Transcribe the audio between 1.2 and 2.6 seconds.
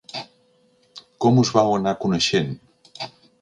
Com us vau anar coneixent?